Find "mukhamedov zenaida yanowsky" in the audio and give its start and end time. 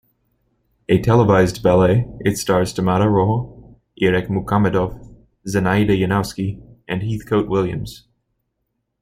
4.29-6.59